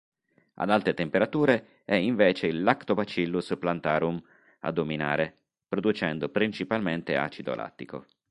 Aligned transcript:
Ad 0.55 0.71
alte 0.71 0.95
temperature 0.95 1.83
è 1.85 1.93
invece 1.93 2.47
il 2.47 2.63
"Lactobacillus 2.63 3.55
plantarum" 3.59 4.19
a 4.61 4.71
dominare, 4.71 5.37
producendo 5.67 6.27
principalmente 6.29 7.15
acido 7.17 7.53
lattico. 7.53 8.07